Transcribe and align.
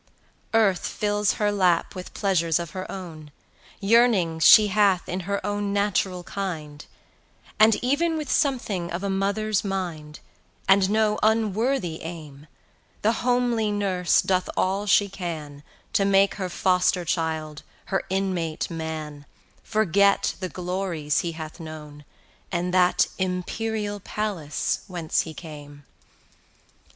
Earth 0.55 0.87
fills 0.87 1.33
her 1.33 1.51
lap 1.51 1.93
with 1.93 2.15
pleasures 2.15 2.57
of 2.57 2.71
her 2.71 2.91
own; 2.91 3.29
Yearnings 3.79 4.43
she 4.43 4.69
hath 4.69 5.07
in 5.07 5.19
her 5.29 5.45
own 5.45 5.71
natural 5.73 6.23
kind, 6.23 6.87
And, 7.59 7.75
even 7.83 8.17
with 8.17 8.31
something 8.31 8.89
of 8.91 9.03
a 9.03 9.11
mother's 9.11 9.63
mind, 9.63 10.19
80 10.67 10.67
And 10.69 10.89
no 10.89 11.19
unworthy 11.21 12.01
aim, 12.01 12.47
The 13.03 13.11
homely 13.11 13.71
nurse 13.71 14.23
doth 14.23 14.49
all 14.57 14.87
she 14.87 15.07
can 15.07 15.61
To 15.93 16.03
make 16.03 16.33
her 16.33 16.49
foster 16.49 17.05
child, 17.05 17.61
her 17.93 18.01
Inmate 18.09 18.71
Man, 18.71 19.27
Forget 19.63 20.33
the 20.39 20.49
glories 20.49 21.19
he 21.19 21.33
hath 21.33 21.59
known, 21.59 22.05
And 22.51 22.73
that 22.73 23.05
imperial 23.19 23.99
palace 23.99 24.79
whence 24.87 25.21
he 25.29 25.35
came. 25.35 25.83